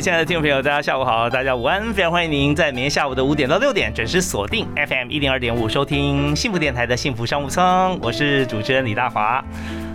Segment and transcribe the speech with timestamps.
[0.00, 9.44] 位亲爱的听众朋友，大家下午好，大家午安，非常欢迎您在明天下午的五点到六点准时锁定 FM 一零二点五，收听幸福电台的幸福商务舱，我是主持人李大华。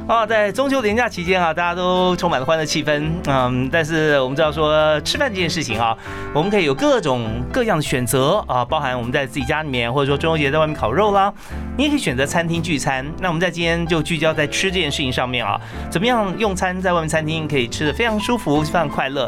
[0.08, 5.98] 哦，在中秋连假期间啊，大家都充满了欢乐气氛，嗯，但是我们知道说吃饭这件事情啊，
[6.36, 11.34] 我们可以有各种各样的选择啊，包含我们在自己家里面，或者说中秋节在外面烤肉啦，
[11.76, 13.04] 你也可以选择餐厅聚餐。
[13.20, 19.28] 那我们在今天就聚焦在吃这件事情上面啊，怎么样用餐在外面餐厅可以吃的非常舒服，非常快乐。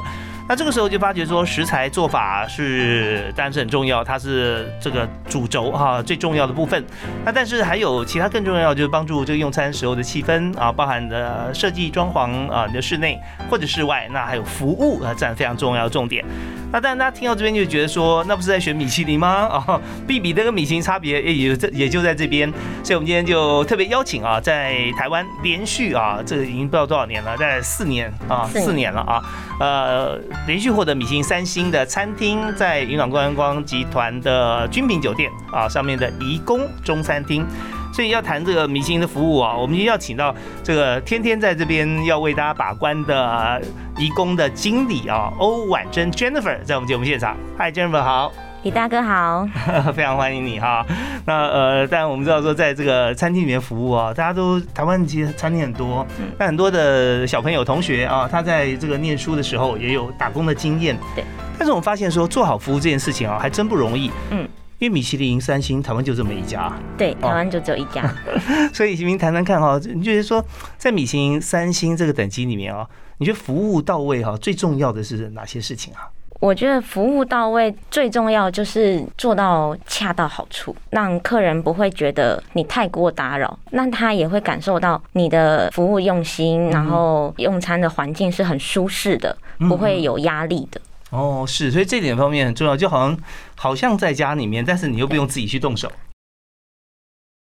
[0.50, 6.84] 那这个时候就发觉说，食材做法是但是很重要，它是这个主轴哈，最重要的部分。
[7.26, 16.24] 那但是还有其他更重要，就是帮助这个用餐时候的气氛啊，包含的设计装潢啊，你的室内或者室外，那还有服务啊，占非常重要的重点。
[16.72, 19.28] 那当然大家听到这边就觉得说，那不是在选米其林吗？
[19.28, 22.52] 啊， 比比这个米其林差别也也这也就在这边。
[22.84, 29.24] 所以我们今天就特别邀请啊，在台湾连续啊，这个已经不知道多少年了，在四年啊，四年了啊，
[29.60, 30.20] 呃。
[30.46, 37.46] 连续获得米其林三星的餐厅，在云朗观光集团的君品酒店啊上面的怡宫中餐厅，
[37.92, 43.62] 所以要谈这个明星的服务啊，我们要请到这个天天在这边要为大家把关的
[43.98, 47.36] 怡工的经理啊，欧婉珍 Jennifer 在我们节目现场。
[47.58, 48.32] Hi Jennifer，好。
[48.64, 49.48] 李大哥好，
[49.96, 50.86] 非常欢迎你哈。
[51.26, 56.06] 那呃，但我们知道说，在这个餐厅里面服务啊，大家都台湾其实餐厅很多，
[56.38, 60.98] 但很多的小朋友同学啊，他在这个念书的时候也有打工的经验。
[61.16, 61.24] 对。
[61.58, 64.12] 但是我们发现说，做好服务这件事情啊，还真不容易。
[64.32, 64.46] 嗯。
[64.80, 66.72] 因为米其林三星，台湾就这么一家。
[66.98, 68.04] 对，台湾就只有一家。
[68.74, 70.44] 所以，请您谈谈看哈，你觉得说，
[70.78, 72.88] 在米其林三星这个等级里面啊，
[73.18, 76.10] 你觉得服务到位哈，最重要的是哪些事情啊？
[76.40, 89.36] 我觉得服务到位最重要就是做到恰到好处，让客人不会觉得你太过打扰，那他也会感受到你的服务用心，然后用餐的环境是很舒适的，
[89.68, 90.80] 不会有压力的。
[91.12, 93.20] 哦，是，所以这点方面很重要，就好像
[93.56, 95.92] 好像在家里面，但是你又不用自己去动手。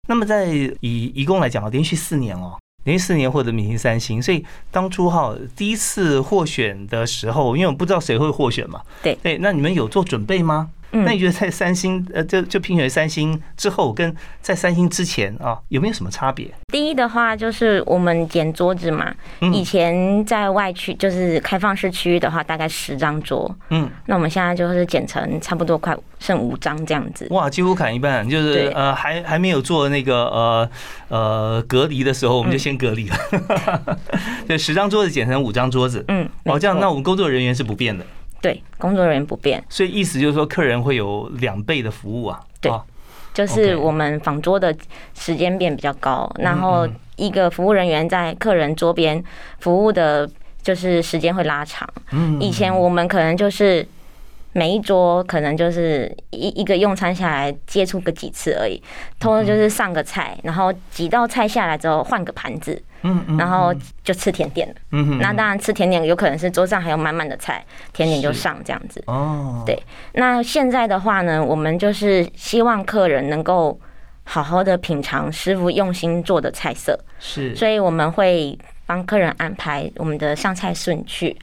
[0.08, 2.58] 那么在以一共来讲啊，连续四年哦。
[2.84, 10.70] 连续四年获得明星三星，所以当初哈第一次获选的时候，因为我不知道谁会获选嘛，对对，那你们有做准备吗？
[10.92, 16.48] 那你觉得在三星呃，就就评选三星之后，跟在三星之前啊，有没有什么差别？
[16.72, 19.14] 第一的话就是我们捡桌子嘛，
[19.52, 27.26] 以前在外区就是开放式区域的话，大概十张桌，嗯，那我们现在就是减成差不多快剩五张这样子。
[27.30, 30.70] 哇，几乎砍一半，就是呃还还没有做那个呃
[31.08, 33.16] 呃隔离的时候，我们就先隔离了，
[34.46, 38.04] 对十张桌子减成五张桌子，嗯，哦这样，那我们工作人员是不变的。
[38.40, 42.40] 对，工作人员不变，所以意思就是说，客人会有两倍的服务啊。
[42.60, 42.72] 对，
[43.34, 44.74] 就是我们访桌的
[45.14, 49.22] 时间变比较高，然后一个服务人员在客人桌边
[49.58, 50.28] 服务的，
[50.62, 51.88] 就是时间会拉长。
[52.12, 53.86] 嗯，以前我们可能就是
[54.52, 58.82] 每一桌可能就是一一个用餐下来接触个几次而已，
[59.18, 62.82] 通常就是上个菜，然后几道菜下来之后换个盘子。
[63.02, 63.74] 嗯嗯，然后
[64.04, 64.74] 就吃甜点了。
[64.90, 69.02] 嗯哼，那当然吃甜点有可能是桌上还有满满的菜，甜点就上这样子。
[69.06, 69.82] 哦，对。
[70.12, 73.80] 那现在的话呢，我们就是希望客人能够
[74.24, 76.98] 好好的品尝师傅用心做的菜色。
[77.18, 81.34] 是，所以我们会帮客人安排我们的上菜顺序，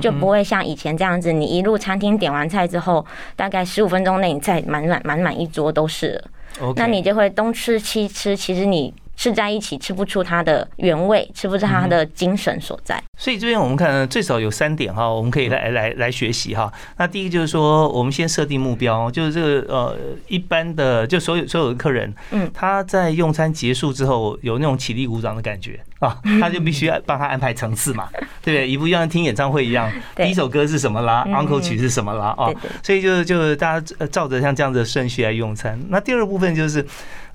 [0.00, 3.04] 就不会像以前这样子，你一入餐厅点完菜之后，
[3.34, 6.74] 大概十五分钟内你再满满满满一桌都是了。
[6.76, 8.94] 那你就会东吃西吃，其实你。
[9.18, 13.02] 吃在一起吃不出它的原味，吃不出它的精神所在。
[13.16, 16.70] 所以这边我们看最少有三点哈，我们可以来来来学习哈。
[16.98, 19.96] 那第一个就是说，我们先设定目标，就是这个呃
[20.28, 28.08] 一般的就所有所有的客人，嗯，他在用餐结束之后有那种起立鼓掌的感觉啊，他就必须要帮他安排层次嘛，
[28.42, 28.68] 对不对？
[28.68, 32.52] 一副像听演唱会一样，第一首歌是什么啦，uncle 曲是什么啦啊，
[32.82, 35.78] 所以就就大家照着像这样的顺序来用餐。
[35.88, 36.84] 那第二部分就是。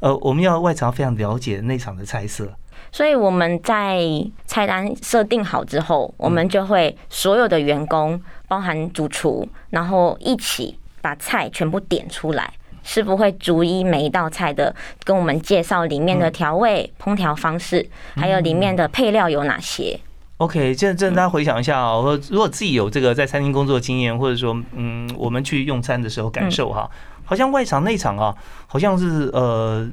[0.01, 2.51] 呃，我们要外场非常了解内场的菜色，
[2.91, 4.01] 所以我们在
[4.47, 12.51] 菜单设定好之后，我们就会所有的员工，包含主厨，然后一起把菜全部点出来，
[12.83, 19.99] 师傅会逐一每一道菜的跟我们介绍里面的调味、烹调方式，还有里面的配料有哪些。
[20.37, 26.89] OK，现在这大家回想一下啊，我如果自己有这个在餐厅工作经验，或者说嗯，我们去用餐的时候感受哈，
[27.23, 28.35] 好像外场内场啊，
[28.67, 29.87] 好像是呃。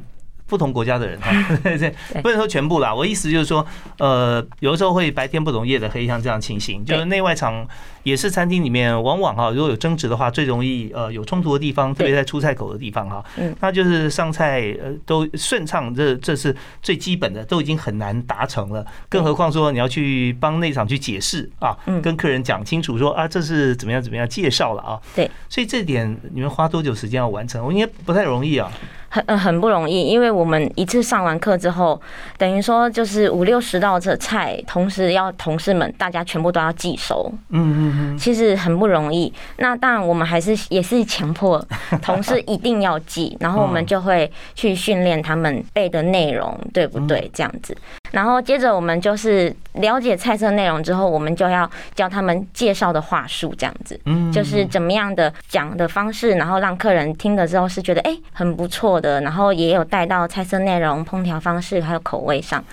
[0.48, 1.30] 不同国家的人哈，
[1.60, 2.94] 对，不能说全部啦。
[2.94, 3.66] 我意思就是说，
[3.98, 7.68] 呃，有的时候会白天不懂夜的黑，像这样情形，就是内外场
[8.08, 13.22] 也是餐厅里面往往哈，如果有争执的话，最容易呃有冲突的地方，特别在出菜口的地方哈。
[13.36, 24.98] 嗯，那就是上菜呃都顺畅，这这是最基本的，都已经很难达成了，更何况说你要去帮内场去解释啊，跟客人讲清楚说啊这是怎么样怎么样介绍了啊。
[25.14, 27.64] 对，所以这点你们花多久时间要完成？
[27.64, 28.72] 我应该不太容易啊。
[29.10, 31.98] 很很不容易，因为我们一次上完课之后，
[32.36, 37.32] 等于说就是五六十道这菜，同时要同事们大家全部都要记熟。
[37.48, 39.32] 嗯嗯嗯，其实很不容易。
[39.56, 41.64] 那当然，我们还是也是强迫
[42.02, 47.30] 同事一定要记，然后我们就会去训练他们背的内容，对不对？
[47.32, 47.76] 这样子。
[48.10, 62.64] 然后接着我们就是了解菜色内容之后，我们就要教他们介绍的话术，这样子，嗯，就是怎么样的讲的方式，然后让客人听了之后是觉得哎很不错的，然后也有带到菜色内容、烹调方式还有口味上。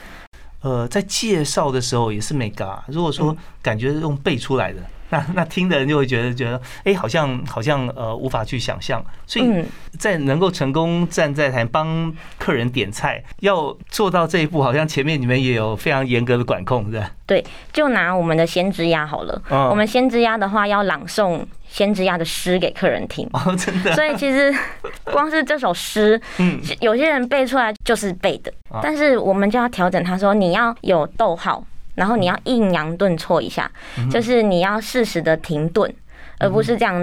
[0.61, 4.79] 呃，在介绍的时候也是没嘎，如果说感觉用背出来的。
[5.09, 9.63] 那那听的人就会觉得觉得哎，好像好像呃无法去想象，所以
[9.99, 17.11] 在能够成功站在台帮客人点菜，要做到这一步，好像前面你们也有非常严格的管控，是吧？
[17.25, 23.93] 对，就拿我们的先知鸭好了，我们先知鸭的话要朗诵先知鸭的诗给客人听哦，真的。
[23.93, 24.53] 所以其实
[25.05, 31.63] 光是这首诗，嗯，有些人背出来就是背的，但是我们就要调整，他说你要有逗号。
[31.95, 33.69] 然后你要抑扬顿挫一下，
[34.11, 35.91] 就是你要适时的停顿，
[36.39, 37.01] 而不是这样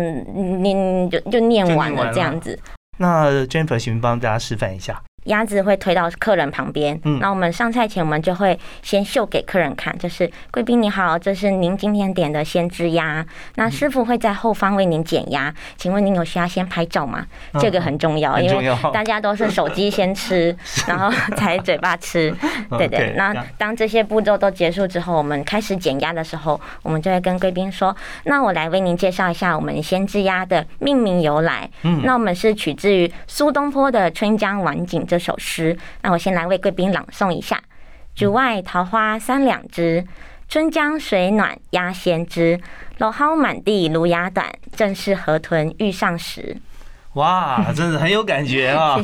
[0.62, 2.58] 念就就念完了这样子。
[2.98, 5.02] 那 Jennifer，请帮大家示范一下。
[5.24, 13.24] 鸭子会推到客人旁边，嗯，那我们上菜前，我们就会先秀给客人看，就是贵宾你好，这是您今天点的鲜汁鸭，
[13.54, 17.24] 那师傅会在后方为您减压，请问您有需要先拍照吗？
[17.60, 20.56] 这个很重要，因为大家都是手机先吃，
[20.88, 22.34] 然后才嘴巴吃，
[22.70, 23.14] 对 对。
[23.16, 35.00] 那当这些步骤都结束之后，我们开始减压的时候，我们就会跟贵宾说，那我来为您介绍一下我们先知鸭的命名由来，嗯，那我们是取自于苏东坡的《春江晚景》。
[35.12, 37.62] 这首诗，那我先来为贵宾朗诵一下：
[38.14, 40.03] 竹外桃花三两枝，
[40.49, 42.59] 春江水暖鸭先知。
[42.99, 46.56] 蒌蒿满地芦芽短，正是河豚欲上时。
[47.14, 48.99] 哇，真的很有感觉啊，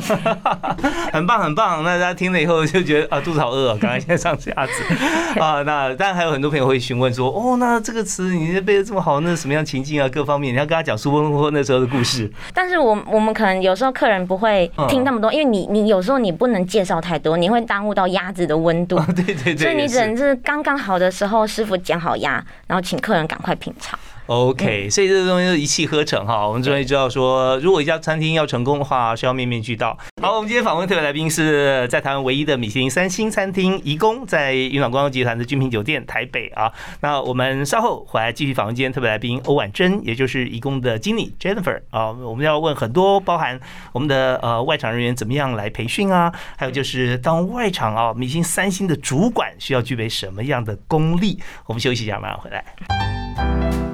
[1.13, 1.83] 很棒很棒。
[1.83, 4.83] 那大家听了以后就觉得啊，肚子好饿啊，赶快先上鸭子
[5.39, 5.61] 啊。
[5.61, 10.09] 那当然还有很多朋友会询问说，哦，那这个词你背的这么好，那什么样情境啊？
[10.09, 12.27] 各方面你要跟他讲苏东坡那时候的故事。
[12.51, 18.99] 但是我我们可能有时候客人不会听那么多，因为你你有时候你不能介绍太多，你会耽误到鸭子的温度。
[19.15, 19.57] 对对对。
[19.57, 23.99] 所以你只能是刚刚好的时候，师傅剪好鸭，然后请客人赶快品尝。
[24.29, 26.47] OK，所以这个东西就一气呵成哈。
[26.47, 29.97] 我们终于知道说，如果一家餐厅要成功的话，需要面面俱到。
[30.21, 36.71] 好，我们今天访问特别来宾是在台湾唯一的米其林三星餐厅怡工，在云港观光集团的君品酒店台北啊。
[37.01, 42.11] 那我们稍后回来继续访问今天特别来宾欧婉珍，也就是怡工的经理 Jennifer 啊。
[42.11, 43.59] 我们要问很多，包含
[43.93, 51.39] 我们的呃外场人员怎么样来培训啊，还有就是当外场啊米其林三星的主管需要具备什么样的功力。
[51.65, 53.88] 我们休息一下，马上回来。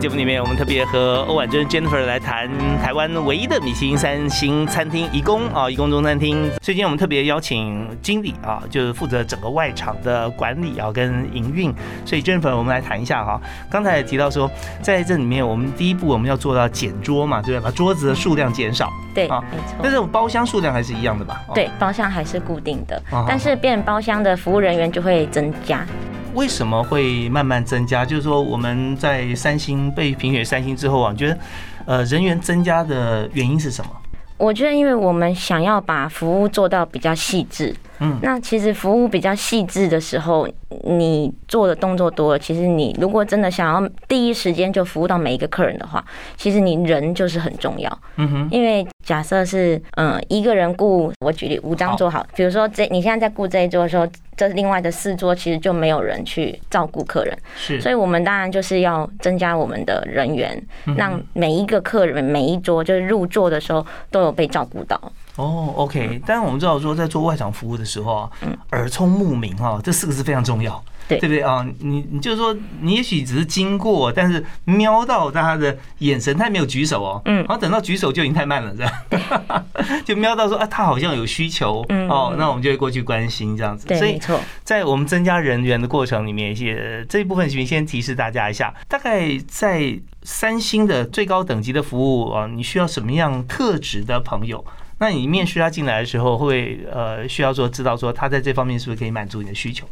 [0.00, 2.48] 节目里面，我们特别和欧婉珍 Jennifer 来谈
[2.82, 6.50] 台湾唯一的米其林三星餐厅——怡工啊，怡宫中餐厅。
[6.62, 11.70] 最近我们特别邀请经理啊，就是负责整个外场的管理啊跟营运。
[12.06, 13.38] 所以 Jennifer，我们来谈一下哈。
[13.70, 17.62] 刚才也提到说，在这里面，我们第一步我们要做到减桌嘛，对不对？
[17.62, 18.90] 把桌子的数量减少。
[19.14, 19.76] 对，啊，没错。
[19.82, 21.42] 但是我包厢数量还是一样的吧？
[21.54, 25.84] 对，包厢还是固定的，但是变包厢的服务人员就会增加。
[26.34, 28.04] 为什么会慢慢增加？
[28.04, 31.38] 就是说我们在三星被评选三星之后啊，觉得
[31.86, 33.90] 呃人员增加的原因是什么？
[34.36, 37.74] 我觉得，因为我们想要把服务做到比较细致。
[37.98, 40.48] 嗯，那其实服务比较细致的时候，
[40.84, 46.04] 你做的动作多了，其实你如果真的想要第一时间就服务到每一个客人的话，
[46.36, 47.98] 其实你人就是很重要。
[48.16, 60.62] 嗯哼，因为假设是嗯一个人雇，我举例五张桌好，比如说这你现在在雇这一桌的时候，这另外的四桌其实就没有人去照顾客人，是，所以我们当然就是要增加我们的人员，
[60.96, 65.00] 让每一个客人每一桌就是入座的时候都有被照顾到。
[65.40, 68.30] 哦，OK，但是我们知道说，在做外场服务的时候啊，
[68.72, 71.66] 耳聪目明哈，这四个字非常重要，对对不对啊？
[71.80, 79.64] 你你就是说，你也许只是经过，但是瞄到他的眼神，他没有举手哦，嗯，然后等到举手就已经太慢了，这样？
[80.04, 83.86] 就瞄到说啊，他好像有需求，哦，那我们就会过去关心这样子。
[83.96, 84.20] 所以
[84.62, 94.64] 在我们增加人员的过程里面，一些这一部分，先先提示大家一下，大概在三星的最高等级的服务啊，你需要什么样特质的朋友？
[95.00, 99.86] 那你面试他进来的时候，会呃需要说知道说他在这方面是不是可以满足你的需求？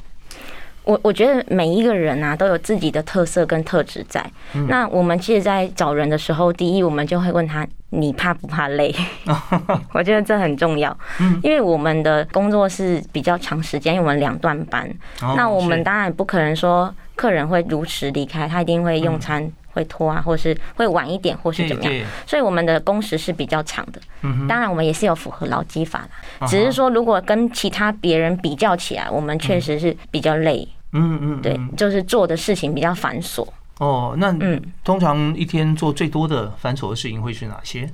[0.85, 4.25] 我我觉得每一个人啊都有自己的特色跟特质在。
[4.69, 8.95] 那我们其实，在找人的时候，第一我们就会问他你怕不怕累？
[9.93, 10.97] 我觉得这很重要，
[11.43, 14.91] 因为我们的工作是比较长时间，因为我们两段班。
[15.37, 19.51] 那我们当然不可能说客人会如实离开，他一定会用餐。
[19.79, 21.93] 会拖啊，或是会晚一点，或是怎么样？
[22.27, 24.01] 所以我们的工时是比较长的。
[24.49, 26.07] 当然，我们也是有符合劳基法
[26.41, 30.67] 的，只是说如果跟其他别人比较起来，我们确实是比较累。
[30.93, 33.47] 嗯嗯，对，就是做的事情比较繁琐。
[33.79, 37.89] 哦，那嗯，通常一天做最多的繁琐的事情会是哪些？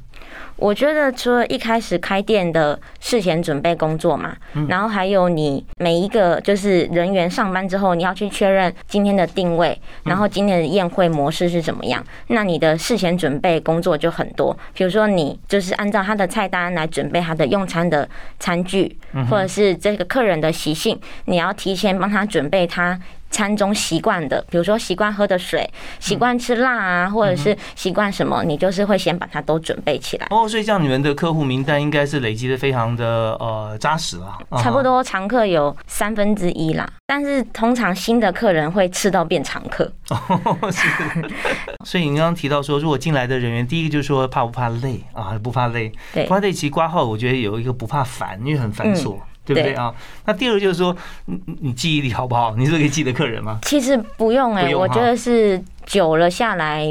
[0.56, 4.34] 我觉得除了一开始开店的事前准备工作嘛，
[4.68, 12.02] 然后还有你每一个就是人员上班之后，你要去确认今天的定位，然后今天的宴会模式是怎么样。
[12.28, 18.96] 那你的事前准备工作就很多，比如说你就是按照他的菜单来准备他的用餐的餐具，
[19.28, 22.98] 或者是这个客人的习性，你要提前帮他准备他。
[23.34, 30.28] 餐中习惯的，比如说习惯喝的水，习惯吃辣啊，或者是习惯什么，你就是会先把它都准备起来。
[30.30, 34.38] 哦，所以这样你们的客户名单应该是累积的非常的呃扎实了。
[34.62, 39.90] 差不多常客有三分之一啦，但是通常新的客人会吃到变常客。
[40.10, 40.88] 哦，是。
[41.84, 45.36] 所以你刚刚提到说，如果进来的人员，第一个就是说怕不怕累啊？
[45.42, 45.90] 不怕累。
[46.12, 46.22] 对。
[46.22, 49.18] 不怕累，其实挂号我觉得有一个不怕烦，因为很繁琐。
[49.44, 49.94] 对不对啊？
[50.24, 50.96] 那第二个就是说，
[51.26, 52.54] 你你记忆力好不好？
[52.56, 53.58] 你是可以记得客人吗？
[53.62, 56.84] 其实不用哎，我觉得是久了下来，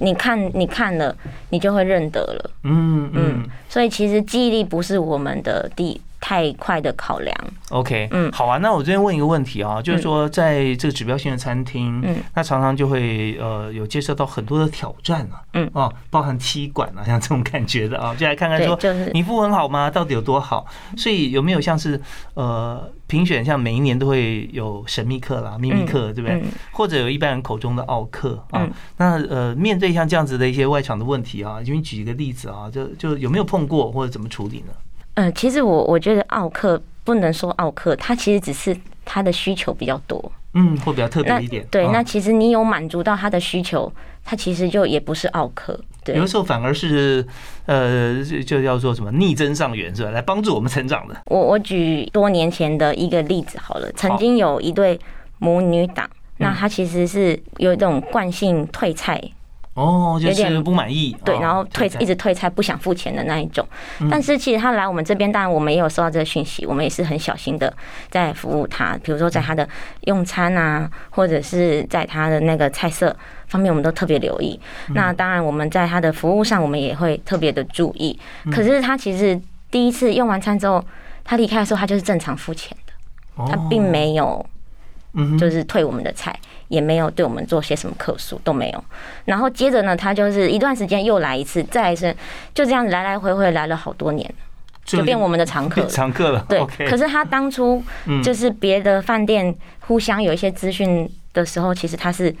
[0.00, 1.14] 你看你看了，
[1.50, 2.50] 你就会认得了。
[2.64, 6.00] 嗯嗯，所以其实记忆力不是我们的第。
[6.20, 7.36] 太快的考量
[7.70, 8.58] ，OK，嗯，好啊。
[8.58, 18.76] 那我这边问一个问题啊，就是说，在这个指标性的餐厅，嗯，那常常就会呃有接受到很多的挑战啊，嗯，哦，包含踢馆啊，像这种感觉的啊，就来看看说，
[19.12, 19.88] 你服务很好吗？
[19.88, 20.66] 到底有多好？
[20.96, 22.00] 所以有没有像是
[22.34, 26.42] 呃评选，像每一年都会有神秘客啦、秘密客，对不对？
[26.72, 28.68] 或者有一般人口中的奥客啊？
[28.96, 34.72] 那呃，面对像这样子的一些外场的问题啊，就你举一个例子啊，就就有没有碰过或者怎么处理呢？
[35.18, 41.66] 嗯，其实我我觉得奥克不能说奥克，他其实只是他的需求比较多，嗯，或比较特别一点。
[41.72, 43.92] 对，那其实你有满足到他的需求，
[44.24, 45.76] 他其实就也不是奥克。
[46.04, 47.26] 对，有的时候反而是
[47.66, 50.10] 呃，就叫做什么逆增上缘是吧？
[50.12, 51.16] 来帮助我们成长的。
[51.26, 54.96] 我我举多年前的一个例子好了，曾经有一对
[55.38, 59.20] 母女档，那他其实是有一种惯性退菜。
[59.78, 63.64] 哦，有点不满意，对，然后退一直退菜，不想付钱的那一种。
[64.10, 67.72] 但是其实他来我们这边，当然我们也有收到这个讯息，我们也是很小心的
[68.10, 68.98] 在服务他。
[69.04, 69.68] 比如说在他的
[70.06, 73.16] 用餐啊，或者是在他的那个菜色
[73.46, 74.58] 方面，我们都特别留意。
[74.88, 78.18] 那当然我们在他的服务上，我们也会特别的注意。
[78.50, 80.84] 可是他其实第一次用完餐之后，
[81.22, 84.44] 他离开的时候，他就是正常付钱的，他并没有，
[85.38, 86.36] 就是退我们的菜。
[86.68, 88.84] 也没有对我们做些什么客诉都没有，
[89.24, 92.14] 然后接着呢，他就是一段时间又来一次，再一次
[92.54, 94.32] 就这样来来回回来了好多年，
[94.84, 96.44] 就变我们的常客 常客了。
[96.48, 97.82] 对，可是他当初
[98.22, 102.34] 就是别的饭店互相有一些资讯的时候，其实他是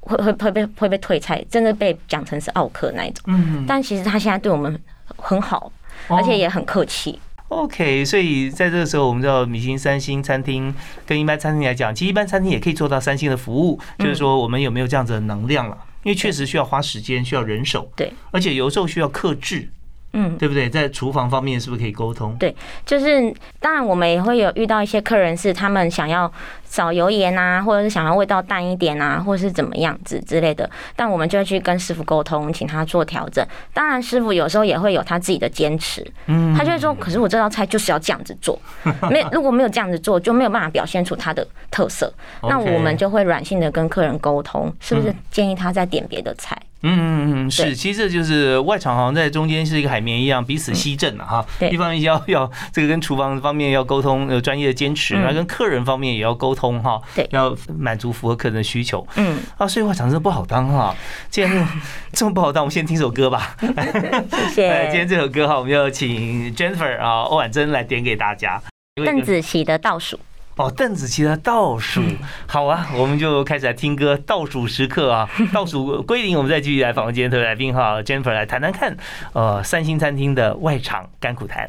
[0.00, 3.24] 会会会被会被退菜，真的被讲成是奥客那一种。
[3.26, 4.80] 嗯，但其实他现在对我们
[5.16, 5.72] 很好，
[6.08, 7.18] 而且也很客气。
[7.48, 10.74] OK，所以在这个时候，我们知道米其林三星餐厅
[11.06, 13.78] 跟一般餐厅来讲，其实一般餐厅也可以做到三星的服务。
[13.98, 15.78] 就是说，我们有没有这样子的能量了？
[16.02, 17.90] 因为确实需要花时间，需要人手。
[17.94, 19.68] 对，而且有时候需要克制。
[20.12, 20.66] 嗯，对不对？
[20.66, 22.34] 在厨房方面是不是可以沟通？
[22.38, 22.54] 对，
[22.86, 26.32] 就是当然我们也会有遇到一些客人是他们想要
[26.76, 30.68] 少油盐啊，或者是想要味道淡一点啊，或者是怎么样子之类的。
[30.94, 33.42] 但我们就会去跟师傅沟通，请他做调整。
[33.72, 38.60] 当然，师傅有时候也会有他自己的坚持，嗯，他就会说：“可是我这道菜就是要这样子做，
[39.08, 42.12] 没如果没有这样子做，就没有办法表现出它的特色。”
[42.46, 46.60] 那我们就会软性的跟客人沟通，是不是建议他再点别的菜？
[46.82, 51.44] 嗯嗯嗯，是，其实这就是外场好像在中间是一个海绵一样，彼此吸震了哈。
[51.70, 57.00] 一方面要要这个跟厨房方面要沟通，有专业的坚持，那跟客人方面也要沟通哈。
[57.14, 59.06] 对，要满足符合客人的需求。
[59.16, 60.94] 嗯，啊，所以话讲真的不好当哈。
[61.30, 61.68] 既然
[62.12, 63.56] 这么不好当，我们先听首歌吧。
[63.58, 64.88] 谢谢。
[64.90, 68.62] 今天这首歌哈，我们要请 Jennifer 啊，欧婉珍来点给大家。
[69.04, 70.18] 邓紫棋的倒数。
[70.56, 72.00] 哦，邓紫棋的倒数，
[72.46, 78.96] 好啊，我们就开始来听歌，倒数时刻啊， 倒数归零，我们再继续来访问今天特别来宾哈，Jennifer 来谈谈看，
[79.34, 81.68] 呃，三星餐厅的外场甘苦谈。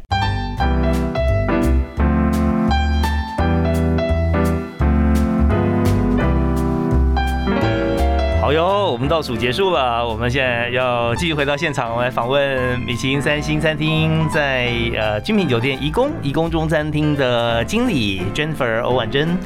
[8.48, 19.38] 好哟，我们倒数结束了，我们现在要继续回到现场，我们来访问米其林三星餐厅在呃精品酒店怡宫怡宫中餐厅的经理 Jennifer 欧婉珍。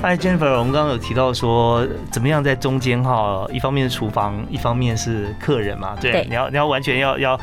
[0.00, 7.40] 哎，Jennifer，我们刚刚有提到说，怎么样在中间哈，一方面是厨房，一方面是客人嘛，对，你要你要完全要要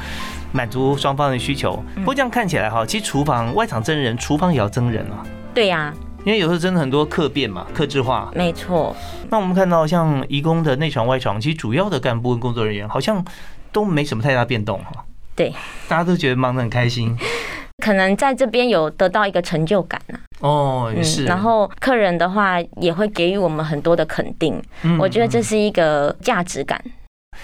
[0.53, 1.83] 满足双方的需求。
[1.95, 5.19] 不过这样看起来哈，其实厨房外场真人，厨房也要增人啊。
[5.53, 5.93] 对呀。
[6.25, 8.31] 因为有时候真的很多客变嘛，客制化。
[8.33, 8.95] 没错。
[9.29, 13.23] 那我们看到像义工的内场外场，其实主要的干部跟工作人员好像
[13.71, 15.05] 都没什么太大变动哈。
[15.35, 15.53] 对。
[15.87, 17.15] 大家都觉得忙得很开心。
[17.83, 20.15] 可能在这边有得到一个成就感啊。
[20.39, 21.25] 哦，是。
[21.25, 24.61] 然后客人的话也会给予我们很多的肯定。
[24.83, 24.97] 嗯。
[24.97, 26.81] 我觉得这是一个价值感。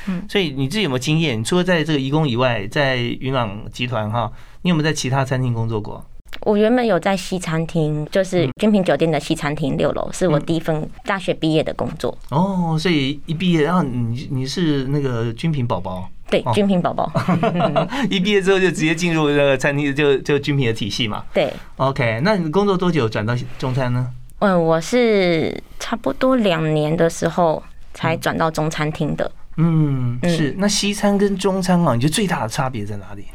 [0.07, 0.23] 嗯。
[0.29, 1.43] 所以你自己有没有经验？
[1.43, 4.31] 除了在这个义工以外，在云朗集团哈，
[4.61, 6.05] 你有没有在其他餐厅工作过？
[6.41, 12.17] 我原本有在西餐厅，就是君品酒店的西餐厅六楼，是我第一份大学毕业的工作。
[12.29, 16.09] 哦，所以一毕业，然后你你是那个君品宝宝？
[16.29, 17.11] 对，君品宝宝。
[18.09, 21.25] 一毕业之后就直接进入那个餐厅，就就君品的体系嘛。
[21.33, 21.51] 对。
[21.77, 24.07] OK，那你工作多久转到中餐呢？
[24.39, 27.61] 嗯，我是差不多两年的时候
[27.93, 29.29] 才转到中餐厅的。
[29.57, 30.55] 嗯，是。
[30.57, 33.25] 那西餐跟中餐啊，你觉得最大的差别在哪里？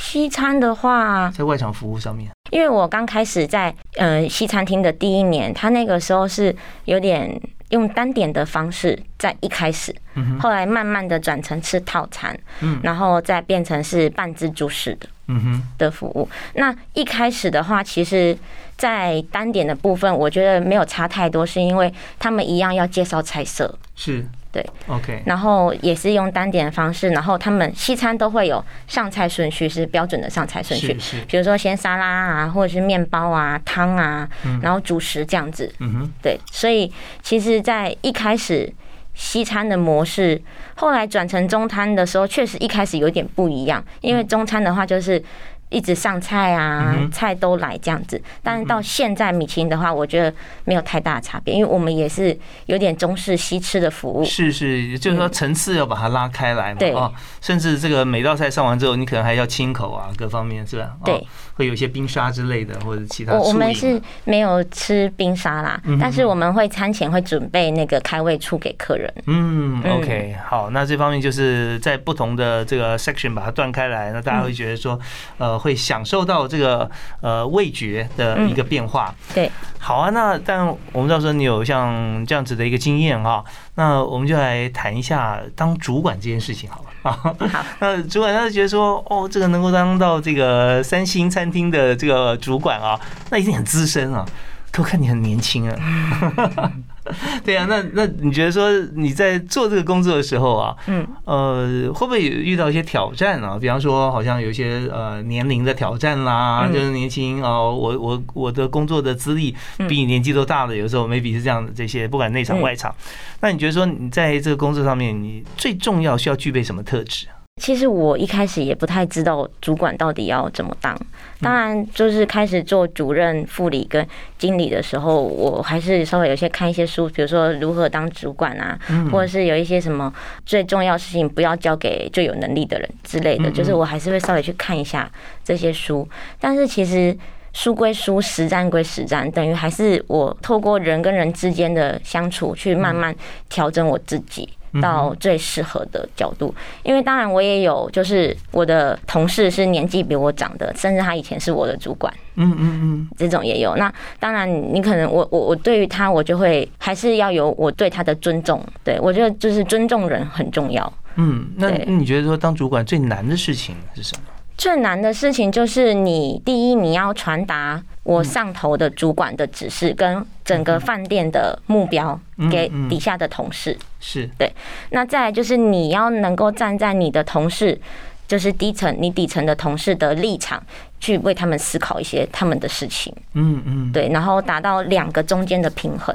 [0.00, 7.38] 西餐的话，在外场服务上面，因为我刚开始在呃西餐厅的第一年，他那个时候是有点
[7.70, 9.94] 用单点的方式，在一开始，
[10.40, 15.62] 后来慢慢的转成吃套餐，嗯，然后再变成是半自助式的，嗯哼。
[15.76, 16.28] 的服务。
[16.54, 18.38] 那一开始的话，其实，
[18.76, 24.24] 在单点的部分，我觉得没有差太多，是因为他们一样要介绍菜色，是。
[24.50, 30.96] 对，OK，然后也是用单点的方式，然后他们西餐都会有上菜顺序，是标准的上菜顺序，
[31.28, 34.28] 比如说先沙拉啊，或者是面包啊、汤啊，
[34.62, 36.90] 然后主食这样子，嗯哼，对，所以
[37.22, 38.72] 其实，在一开始
[39.14, 40.40] 西餐的模式，
[40.76, 45.22] 后来转成中餐的时候，确实一开始有点不一样，因为中餐的话就是。
[45.70, 50.32] 一直上菜啊，菜都来这样子，但是到现在米其林的话，我觉得
[50.64, 54.24] 没有太大的差别，因为我们也是有点中式西吃的服务。
[54.24, 56.92] 是是，就是说层次要把它拉开来嘛，对。
[56.92, 60.96] 啊，甚至这个每道菜上完之后，你可能还要清口啊，各方面是吧？
[61.04, 61.26] 对，
[61.58, 63.34] 会有一些冰沙之类的或者其他。
[63.34, 69.12] 我我们是没有吃冰沙啦，但是我们会餐前会准备那个开胃醋给客人。
[69.26, 74.98] 嗯，OK，好，那这方面就是在不同的这个 section 把它断开来，那大家会觉得说，
[75.36, 75.58] 呃。
[75.58, 76.88] 会享受到这个
[77.20, 79.12] 呃味觉的一个变化。
[79.34, 80.10] 对，好啊。
[80.10, 83.44] 那但我们到时候你有像这样子的一个经验哈，
[83.74, 87.10] 那我们就来谈一下当主管这件事情好了啊。
[87.50, 92.98] 好，那主管他就觉得说，哦，这个能够当到这个三星餐厅的这个主管啊，
[93.30, 94.24] 那一定很资深啊。
[94.70, 95.74] 可我看你很年轻啊。
[97.42, 103.56] 对啊，那那你觉得说你在做这个工作的时候啊，嗯，呃，会不会遇到一些挑战啊？
[103.58, 109.56] 比方说，好像有一些呃年龄的挑战啦，就是年轻哦，我我我的工作的资历
[109.88, 112.94] 比你年纪都大了，有时候 maybe 是这样的这些，不管内场外场。
[113.40, 117.26] 那你觉得说你在这个工作上面，你最重要需要具备什么特质？
[117.58, 120.98] 其实我一开始也不太知道主管到底要怎么当，
[121.40, 124.06] 当然就是开始做主任、副理跟
[124.38, 128.78] 经理的时候，我还是稍微有些看一些书，比如说如何当主管啊，
[129.12, 130.12] 或者是有一些什么
[130.46, 135.10] 最重要事情不要交给最有能力的人之类的，就是我还是会稍微去看一下
[135.44, 136.08] 这些书。
[136.40, 137.16] 但是其实
[137.52, 143.14] 书归书，实战归实战，等于还是我透过人跟人之间的相处去慢慢
[143.48, 144.48] 调整我自己。
[144.80, 146.54] 到最适合的角度。
[146.82, 152.12] 因为当然我也有，就是我的同事是年纪比我长的，甚至他以前是我的主管。
[152.36, 153.74] 嗯嗯嗯，这种也有。
[153.76, 158.64] 那当然，你可能我我我对于他，我就会还是要有我对他的尊重。
[158.84, 160.92] 对我觉得就是尊重人很重要。
[161.16, 164.22] 嗯，那你觉得说当主管最难的事情是什么？
[164.58, 172.18] 最难的事情就是你第一你要传达我上头的主管的指示跟整个饭店的目标
[172.50, 173.78] 给底下的同事。
[174.00, 174.52] 是对。
[174.90, 177.80] 那再来就是你要能够站在你的同事，
[178.26, 180.60] 就是低层你底层的同事的立场，
[180.98, 183.14] 去为他们思考一些他们的事情。
[183.34, 183.92] 嗯嗯。
[183.92, 186.12] 对，然后达到两个中间的平衡。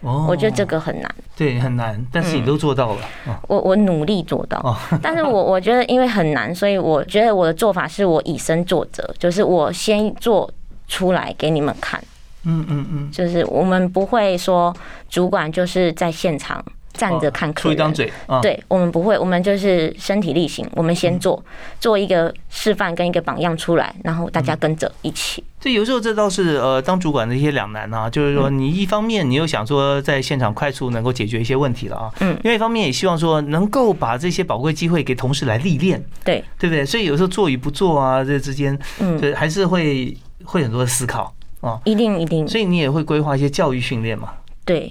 [0.00, 3.00] 哦，我觉得这个很难，对，很难，但是你都做到了。
[3.48, 10.50] 我我努力做到， 但是我我觉得因为很难，所以我觉得我的做法是我以身作则，就是我先做
[10.88, 12.02] 出来给你们看。
[12.44, 14.74] 嗯嗯嗯，就是我们不会说
[15.10, 16.64] 主管就是在现场。
[17.00, 18.12] 站着看客人，出一张嘴。
[18.42, 20.68] 对我们不会，我们就是身体力行。
[20.74, 21.42] 我们先做
[21.80, 25.42] 做一个示范跟一个榜样出来，然后大家跟着一起。
[25.58, 36.84] 这有时候这倒是呃，当主管的一些两难啊，就是说你一方面你又想说在现场快速能够解决一些问题了啊，嗯，另外一方面也希望说能够把这些宝贵机会给同事来历练，对对不对？
[36.84, 42.46] 所以有时候做与不做啊，这之间，嗯，还是会会很多的思考啊，一定一定。
[42.46, 44.30] 所以你也会规划一些教育训练嘛？
[44.64, 44.90] 对。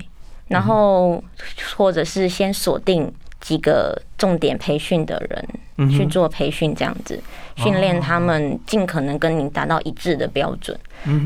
[0.50, 1.24] 然后，
[1.78, 7.20] 或者是先锁定几个重点培训的人去做培训，这样子
[7.56, 10.78] 训练他们尽可能跟你达到一致的标准。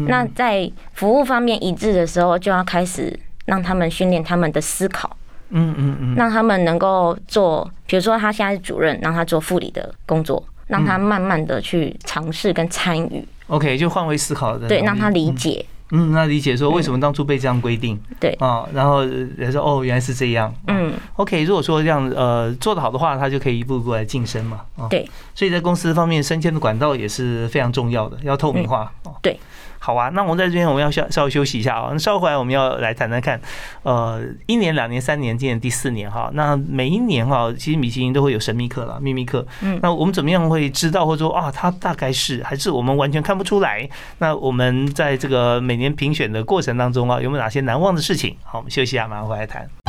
[0.08, 5.18] 那在服务方面一致的时候，就要开始让他们训练他们的思考。
[5.56, 13.24] 嗯嗯嗯，让他们能够做，比如说他现在是主任，让他做副理的工作，让他慢慢的去尝试跟参与。
[13.48, 15.64] OK，就换位思考的，对，让他理解。
[15.96, 18.00] 嗯，那理解说为什么当初被这样规定？
[18.20, 20.52] 对啊，然后人说哦，原来是这样。
[20.68, 24.62] 嗯，OK，如果说这样呃做得好的话，他就可以一步一步来晋升嘛。
[24.90, 28.92] 对，所以在公司方面升迁的管道也是非常重要的，要透明化。
[29.22, 29.40] 对。
[29.84, 31.90] 好啊，那我们在这边我们要稍稍微休息一下啊。
[31.92, 33.38] 那稍后回来我们要来谈谈看，
[33.82, 36.32] 呃，一年、两年、三年，今年第四年哈。
[36.36, 39.46] 那每一年哈，其实米其林都会有神秘客了、秘密客。
[39.60, 43.86] 嗯，那我们怎么样会知道，或者说啊，它大概是还是我们完全看不出来？
[44.20, 48.38] 那我们在这个每年评选的过程当中啊，有没有哪些难忘的事情？
[48.46, 49.83] 好，我们休息一下，马上回来谈。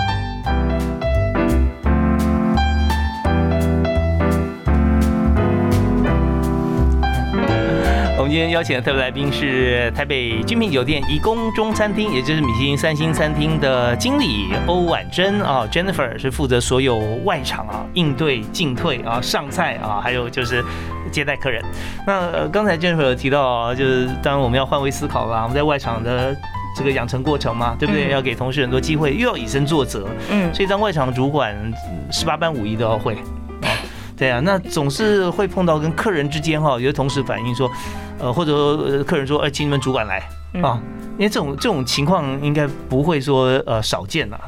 [8.24, 20.64] 我们今天邀请的特别来宾是台北君品酒店怡宫中餐厅，也就是米其林三星餐厅的经理欧婉珍啊，Jennifer 是负责所有外场啊应对进退啊上菜啊，还有就是
[21.12, 21.62] 接待客人。
[22.06, 26.34] 那刚才 Jennifer 提到，就是当然我们要换位思考啦，我们在外场的
[26.74, 28.10] 这个养成过程嘛，对不对？
[28.10, 31.54] 要给同事很多机会，又要以身作则，嗯，所以当外场主管
[32.10, 33.18] 十八般武艺都要会。
[34.16, 37.70] 对啊，那总是会碰到跟客人之间哈，有的同事反映说，
[38.18, 40.22] 呃，或者说客人说，哎，请你们主管来
[40.62, 40.80] 啊，
[41.18, 44.38] 因为这种这种情况应该不会说呃少见呐。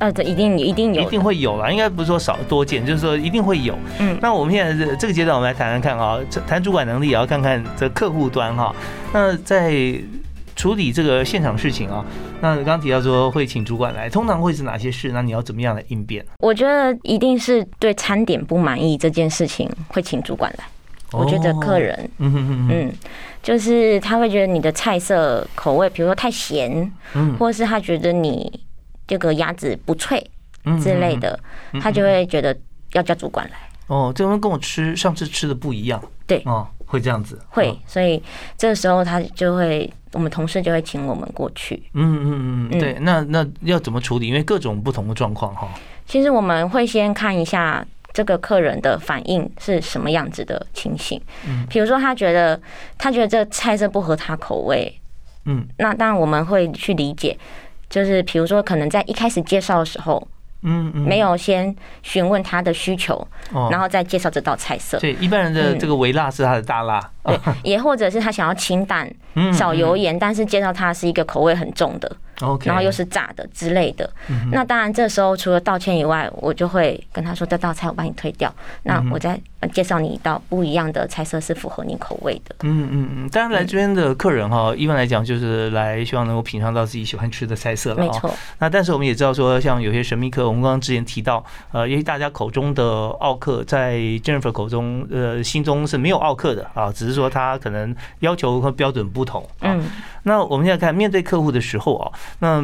[0.00, 3.74] 呃，这一定一定有，一定会有啦，应该不是说少多见，就是说一定会有。
[4.00, 8.74] 嗯，那我们现在这个阶段，我们来谈谈看啊，谈主管能力也要看看这客户端哈。
[9.12, 9.72] 那在
[10.56, 12.04] 处理这个现场事情啊，
[12.40, 15.10] 那刚刚提到说会请主管来，通常会是哪些事？
[15.12, 16.24] 那你要怎么样来应变？
[16.38, 20.64] 我觉得一定是对餐点不满意这件事情会请主管来。
[21.12, 22.92] 我觉得客人，嗯嗯，
[23.42, 28.60] 就是他会觉得你的菜色口味，比如说太咸，嗯，或者是他觉得你
[29.06, 30.24] 这个鸭子不脆
[30.82, 31.38] 之类的，
[31.80, 32.56] 他就会觉得
[32.92, 33.56] 要叫主管来。
[33.88, 36.02] 哦，这跟跟我吃上次吃的不一样。
[36.26, 37.40] 对，哦，会这样子。
[37.48, 38.20] 会，所以
[38.56, 39.92] 这个时候他就会。
[40.14, 41.82] 我们同事就会请我们过去。
[41.92, 44.28] 嗯嗯嗯，对，那那要怎么处理？
[44.28, 45.68] 因为各种不同的状况哈。
[46.06, 51.20] 其实我们会先看一下这个客人的反应是什么样子的情形。
[51.46, 52.58] 嗯，比如说他觉得
[52.96, 54.98] 他觉得这菜色不合他口味。
[55.44, 57.36] 嗯，那当然我们会去理解，
[57.90, 60.26] 就是比如说可能在一开始介绍的时候。
[60.66, 63.28] 嗯嗯，没有先询问他的需求，
[63.70, 64.98] 然后再介绍这道菜色。
[64.98, 69.06] 对，一般人的这个微辣是他的大辣，对，也或者是他想要清淡、
[69.52, 72.10] 少油盐，但是介绍它是一个口味很重的。
[72.64, 74.10] 然后又是炸的之类的，
[74.50, 79.40] 那当然这时候除了道歉以外，我就会跟他说这道菜我帮你退掉，那我再
[79.72, 82.56] 介绍你一道不一样的菜色是符合你口味的。
[82.62, 88.04] 嗯嗯嗯，当然来这边的客人哈，一般来讲就是来希望能够品尝到自己喜欢吃的菜色了。
[88.04, 88.34] 没错。
[88.58, 92.84] 那但是我们也知道说，像有些神秘客，我们刚刚之前提到，呃，因为大家口中的
[93.20, 99.48] 奥克，在 Jennifer 口中，呃，心中是没有奥克的啊，只是说他可能要求和标准不不同。
[99.60, 99.82] 嗯，
[100.24, 102.62] 那我们现在看面对客户的时候啊，那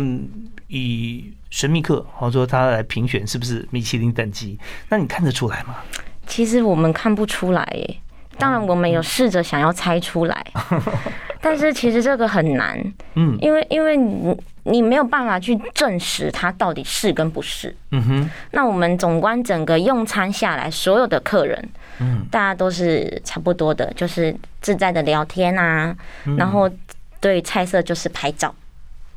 [0.68, 4.58] 以神秘客，或者说他来评选是不是米其林等级，
[4.90, 5.76] 那你看得出来吗？
[6.26, 7.96] 其实我们看不出来耶。
[8.40, 10.46] 当然，我们有试着想要猜出来，
[11.40, 12.76] 但是其实这个很难。
[13.14, 17.74] 嗯，因为因为你你没有办法去证实它到底是跟不是。
[17.90, 18.30] 嗯哼。
[18.52, 21.68] 那我们总观整个用餐下来，所有的客人，
[22.00, 25.94] 嗯，大家都是差不多的，就是自在的聊天啊，
[26.36, 26.68] 然后
[27.20, 28.54] 对菜色就是拍照。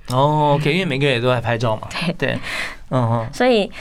[0.10, 1.88] 哦，OK，因为每个人也都在拍照嘛。
[2.06, 2.40] 对对，
[2.90, 3.28] 嗯哼。
[3.34, 3.72] 所以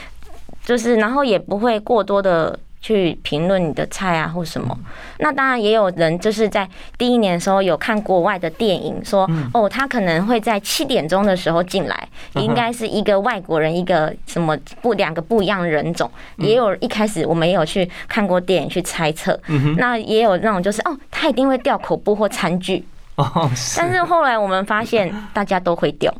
[0.65, 2.57] 就是，然后也不会过多的。
[2.83, 4.77] 去评论你的菜啊或什么，
[5.19, 16.11] 那当然也有人就是在第一年的时候有看国外的电影，说哦他可能会在七点钟的时候进来，应该是一个外国人，一个什么不两个不一样人种。
[16.35, 19.39] 也有一开始我们也有去看过电影去猜测，
[19.77, 22.85] 那也有那种就是哦他一定会掉口布或餐具，
[23.77, 26.13] 但是后来我们发现大家都会掉，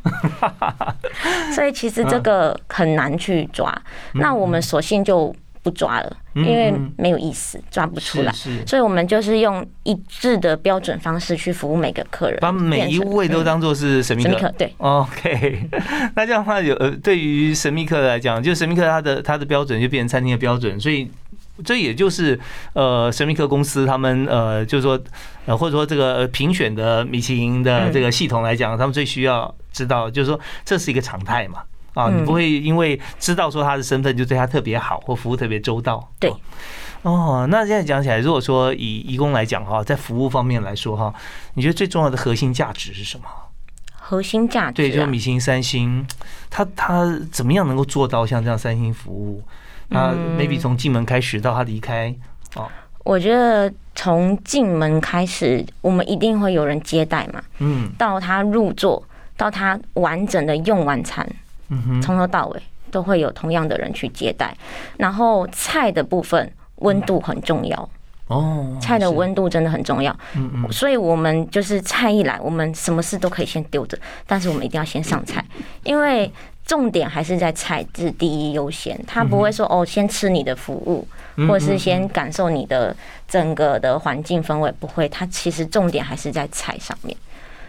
[1.54, 3.70] 所以其实这个很难去抓。
[4.14, 5.36] 那我们索性就。
[5.64, 8.32] 不抓了，因为没有意思，抓不出来，
[8.68, 14.54] 所以我们就是用一致的标准方式去服务每个客人，把每一位都当做是神秘客。
[14.58, 15.70] 对，OK。
[16.16, 21.10] 那这样的话，有呃，对于神秘客来讲，就神秘客他的他的标准就变成餐厅的标准，所以
[21.64, 22.38] 这也就是
[22.74, 25.00] 呃神秘客公司他们呃就是说
[25.46, 31.64] 呃或者说这个评选的米其林的这个系统来讲，他们最需要知道就是说这是一个常态嘛。
[31.94, 36.12] 啊，你不会因为知道说他的身份就对他特别好或服务特别周到。
[36.20, 36.34] 对，
[37.04, 41.14] 哦，那现在讲起来，如果说以义工来讲哈，在服务方面来说哈，
[41.54, 43.26] 你觉得最重要的核心价值是什么？
[44.06, 46.06] 核心价值对，就是米星三星，
[46.50, 49.42] 他他怎么样能够做到像这样三星服务？
[49.90, 52.14] 他 maybe 从进门开始到他离开
[52.56, 52.68] 哦，
[53.04, 57.42] 我觉得从进门开始，我们一定会有人接待嘛。
[57.60, 59.02] 嗯，到他入座，
[59.38, 61.28] 到他完整的用完餐。
[62.02, 64.56] 从头到尾都会有同样的人去接待，
[64.98, 67.90] 然后菜的部分温度很重要
[68.28, 70.16] 哦，菜的温度真的很重要。
[70.36, 75.44] 嗯嗯，所以我们就是菜一来，我们什么事都可以先丢着，但是我们一定要先上菜，
[75.84, 76.32] 因为
[76.66, 78.98] 重点还是在菜是第一优先。
[79.06, 81.06] 他不会说哦，先吃你的服务，
[81.48, 82.96] 或者是先感受你的
[83.28, 85.10] 整个的环境氛围，不会。
[85.10, 87.16] 他其实重点还是在菜上面。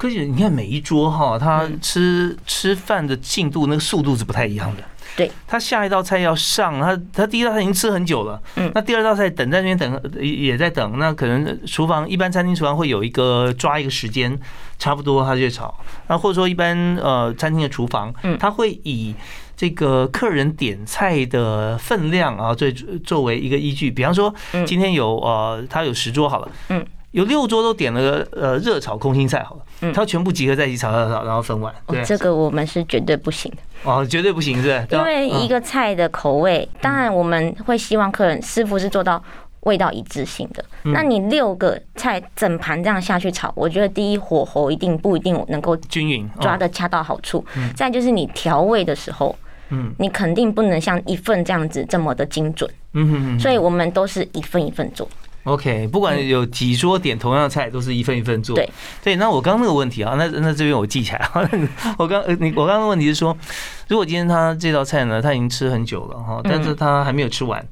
[0.05, 4.85] 可是你看每一桌哈，他吃吃饭的进度那个速度是不太一样的。
[5.17, 14.39] 对，他下一道菜要上，他他第一道菜已经吃很久了，嗯，那第二道菜等在那边等也在等，那可能厨房一般餐厅厨房会有一个抓一个时间，
[14.79, 15.75] 差不多他就炒。
[16.09, 19.15] 那或者说一般呃餐厅的厨房，嗯，他会以
[19.57, 22.71] 这个客人点菜的分量啊，作
[23.03, 23.91] 作为一个依据。
[23.91, 24.35] 比方说
[24.67, 26.85] 今天有呃他有十桌好了，嗯。
[27.15, 31.73] 有六桌都点了呃热炒空心菜好了，他全部集合在一起炒炒炒，然后分完。
[31.87, 33.59] 对，这个我们是绝对不行的。
[33.89, 34.85] 哦，绝对不行是？
[34.91, 39.23] 因为一个菜的口味，当然我们会希望客人师傅是做到
[39.61, 40.65] 味道一致性的。
[40.83, 47.45] 那你六个菜整盘这样下去炒，我觉得第一火候一定不一定能够均匀，抓的恰到好处。
[47.77, 49.37] 再就是你调味的时候，
[49.69, 52.69] 嗯，你肯定不能像一份这样子这么的精准。
[52.95, 53.39] 嗯哼哼。
[53.39, 55.09] 所以我们都是一份一份做。
[55.45, 58.57] OK，不管有几桌点同样的菜，都是一份一份做。
[58.57, 58.69] 对
[59.03, 61.31] 对，那我刚刚那个问题啊，那那这边我记起来。
[61.99, 63.37] 我刚你我刚刚的问题是说，
[63.89, 67.63] 如果今天他这道菜呢，他已经吃很久了哈，但是他还没有吃完，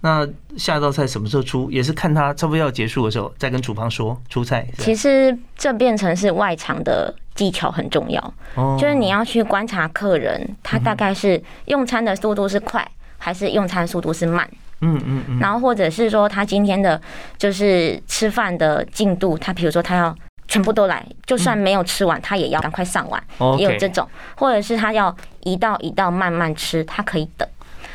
[0.00, 4.66] 那下一道菜什么时候出，也是看他差不多要结束的时候再跟厨房说出菜。
[4.78, 8.34] 其实这变成是外场的技巧很重要，
[8.76, 12.84] 就是你要去观察客人，他大概是用餐的速度是快，
[13.18, 14.50] 还是用餐速度是慢。
[14.80, 17.00] 嗯嗯嗯，然后或者是说他今天的
[17.38, 20.14] 就是吃饭的进度，他比如说他要
[20.48, 23.22] 全部都来，就算没有吃完，他也要赶快上完，
[23.58, 25.14] 也有这种，或者是他要
[25.44, 27.48] 一道一道慢慢吃，他可以等。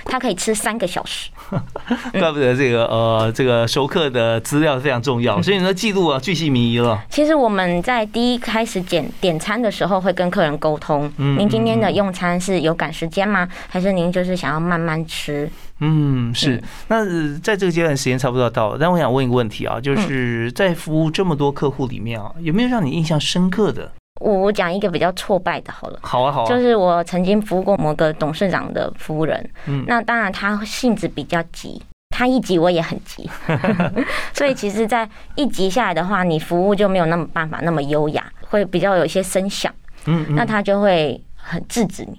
[0.08, 1.32] 他可以吃三个小时，
[2.13, 7.04] 怪不得这个呃，这个熟客的资料非常重要，所以你的记录啊，巨细靡遗了。
[7.10, 13.50] 其实我们在第一开始点点餐的时候，会跟客人沟通，您今天的用餐是有赶时间吗？
[13.67, 15.50] 还是您就是想要慢慢吃？
[15.79, 16.61] 嗯，是。
[16.88, 17.05] 那
[17.39, 23.91] 在这个阶段时间差不多要到了，但我想问一个问题啊，就是在服务这么多客户里面啊，有没有让你印象深刻的？
[24.21, 33.29] 我我讲一个比较挫败的，好了，好啊好啊，就是我曾经服务过某个董事长的夫人，嗯，那当然他性子比较急，他一急我也很急，
[34.33, 39.69] 所以其实，在一急下来的话，你服务就没有那么办法那么优雅，会比较有一些声响，
[40.05, 42.17] 嗯，那他就会很制止你，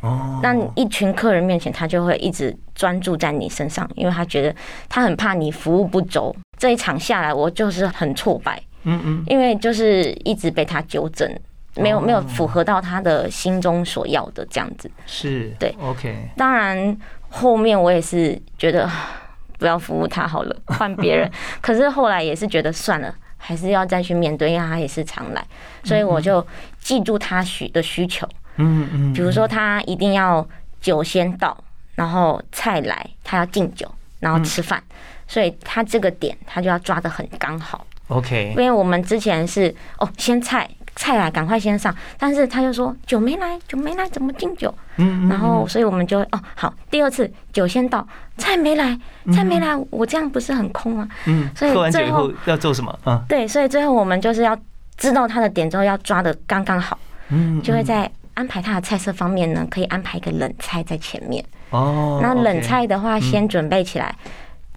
[0.00, 4.54] 哦，那一群客人面前，他就会一直专注在你身上，因为他觉得
[4.88, 8.60] 他很怕你服务不周，这一场下来，我就是很挫败。
[8.88, 11.28] 嗯嗯，因为就是一直被他纠正，
[11.74, 14.88] 没有没有符合到他的心中所要的这样子。
[15.06, 16.30] 是，对，OK。
[16.36, 16.96] 当然
[17.28, 18.88] 后面我也是觉得
[19.58, 21.28] 不要服务他好了，换别人。
[21.60, 25.44] 可是后来也是觉得算了，还是要再去面对，因为他也是常来，
[25.82, 26.46] 所以我就
[26.78, 28.28] 记住他需的需求。
[28.56, 30.46] 嗯嗯，比如说他一定要
[30.80, 31.56] 酒先到，
[31.94, 33.90] 然后菜来，他要敬酒，
[34.20, 34.82] 然后吃饭，
[35.26, 37.86] 所以他这个点他就要抓的很刚好。
[38.08, 44.72] OK，因为我们之前是哦，先菜菜来，赶快先上，但是他就说酒没来，酒没来怎么敬酒？
[44.96, 48.06] 嗯，然后所以我们就哦好，第二次酒先到，
[48.38, 48.96] 菜没来，
[49.34, 51.08] 菜没来，我这样不是很空吗？
[51.26, 52.96] 嗯，所以喝完酒以后要做什么？
[53.06, 54.56] 嗯，对，所以最后我们就是要
[54.96, 56.96] 知道他的点之后要抓的刚刚好，
[57.30, 58.08] 嗯，就会在。
[58.36, 61.42] 安排他的菜色方面呢，可以安排一个冷菜在前面。
[61.70, 64.14] 哦，那冷菜的话，先准备起来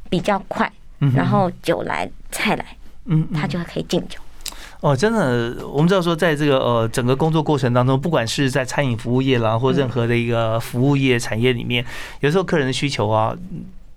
[0.10, 0.72] 比较快，
[1.14, 2.66] 然后酒来菜来，
[3.06, 4.18] 嗯，他就可以敬酒。
[4.80, 11.86] 哦，真的，我们知道说，在这个呃整个工作过程当中，不管是在餐饮服务业啦，或任何的一个服务业产业里面，
[12.22, 13.36] 有时候客人的需求啊。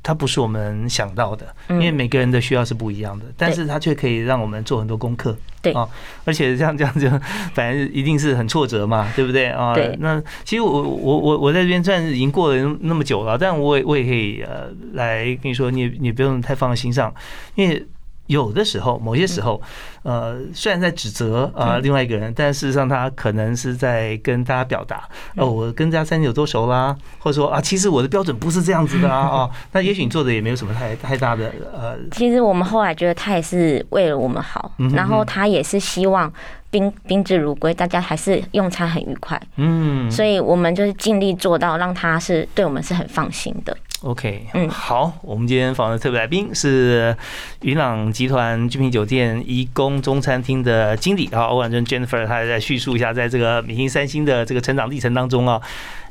[0.03, 5.89] 它不是我们想到的，因为每个人的需要是不一样的，但是它却可以让我们做很多功课，对啊，
[6.25, 7.09] 而且像这样子，
[7.55, 9.75] 反正一定是很挫折嘛，对不对啊？
[10.01, 17.15] 那其实我我我我在这边算是已经过了那么久了，但我也我也可以呃来跟你说，你你不用太放在心上，
[17.55, 17.87] 因为。
[18.33, 19.61] 有的时候，某些时候，
[20.03, 31.97] 呃，虽然在指责啊另外一个人，但事实上他可能是在跟大家表达，哦，我跟这家餐厅有多熟啦，或者说啊，其实我的标准不是这样子的啊， 哦，那也许你做的也没有什么太太大的呃。
[32.11, 36.33] 其实我们后来觉得他也是为了我们好，然后他也是希望
[36.71, 43.77] 宾宾至如归，大家还是用餐很愉快，嗯，所以我们就是尽力做到让他是对我们是很放心的。
[44.03, 47.17] OK，嗯，好，我们今天访问的特别来宾是
[47.61, 55.61] 云朗集团君品酒店怡宫中餐厅的经理啊，欧婉珍 Jennifer，她在叙述一下在这个明星三星的这个成长历程当中啊。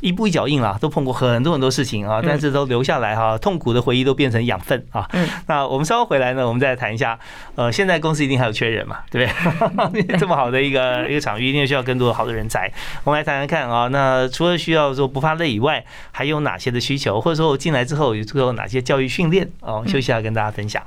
[0.02, 5.08] 一步一脚印啦，都碰过很多很多事情啊，但是都留下来哈，痛苦的回忆都变成养分啊。
[5.14, 7.18] 嗯，那我们稍后回来呢，我们再谈一下。
[7.56, 10.18] 呃，现在公司一定还有缺人嘛，对不对？
[10.18, 12.72] 这么好的一个一个场域，一定需要更多的好的人才。
[13.04, 19.84] 我们来谈谈看啊，那除了需要说不怕累以外，还有哪些的需求，或者说我进来之后有做哪些教育训练哦？
[19.86, 20.82] 休息下跟大家分享。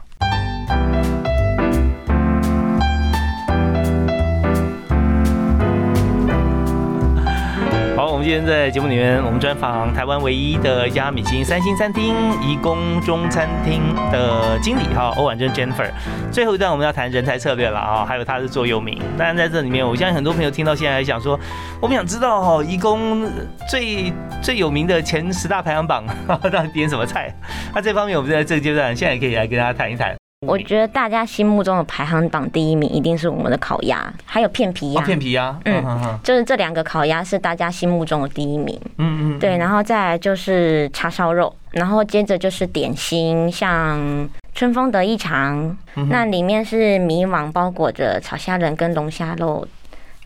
[8.24, 15.90] 今天在节目里面，我们专访台湾唯一的一家米其林三星餐厅——怡宫中餐厅的经理哈欧婉珍 Jennifer。
[16.32, 18.98] 最后一段我们要谈人才策略了啊，还有他的座右铭。
[19.18, 21.38] 当然在这里面，我相信很多朋友听到现在还想说，
[21.82, 23.30] 我们想知道哈怡宫
[23.68, 24.10] 最
[24.42, 27.30] 最有名的前十大排行榜 到底点什么菜？
[27.74, 30.16] 那这方面我们在这个阶段现在可以来跟大家谈一谈。
[30.46, 35.02] 我觉得大家心目中的排行榜第一名一定是我们的烤鸭，还有片皮鸭。
[35.02, 38.78] 片皮鸭，嗯，就是这两个烤鸭是大家心目中的第一名。
[38.98, 45.76] 嗯嗯，对，然后再来就是叉烧肉，然后接着就是点心，像春风得意肠，
[46.08, 49.66] 那里面是迷惘包裹着炒虾仁跟龙虾肉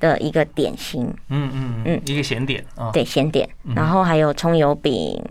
[0.01, 1.13] 的一个点心。
[1.29, 3.49] 嗯嗯嗯，一个咸点啊，对，咸点。
[3.75, 5.23] 然后还有葱油饼、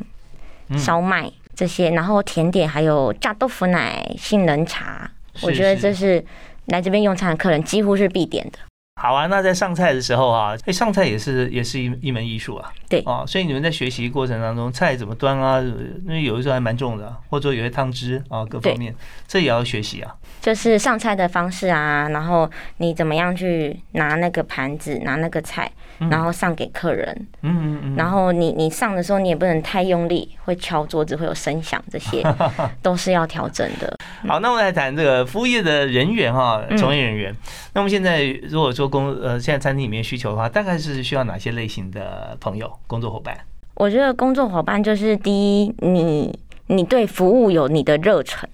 [0.77, 1.31] 烧麦。
[1.57, 5.09] 这些，然后甜点还有炸豆腐奶、杏仁茶，
[5.41, 6.23] 我觉得这是
[6.67, 8.59] 来这边用餐的客人几乎是必点的。
[8.99, 12.73] 好啊，那在上菜的时候啊，哎，上菜也是也是一一门艺术啊。
[12.89, 15.61] 对啊，所以你们在学习过程当中，菜怎么端啊？
[15.61, 18.95] 因为有的时候还蛮重的，或者有些汤汁啊，各方面，
[19.27, 20.15] 这也要学习啊。
[20.41, 25.69] 就是上菜的方式啊，然后你怎么样去拿那个盘子，拿那个菜，
[26.09, 27.27] 然后上给客人。
[27.41, 27.95] 嗯嗯嗯。
[27.95, 32.23] 然后你你上的时候，你也不能太用力，会敲桌子，会有声响，这些
[32.81, 33.95] 都是要调整的。
[34.27, 37.35] 好，那我们来谈这个服务业的人员哈，从业人员。
[37.73, 43.37] 那我们现在如果说工呃，现在餐厅里面需求的话，大概是需要哪些类型的朋友、工作伙伴？
[43.75, 48.49] 我觉得工作伙伴就是第一，你你对服务有你的热忱，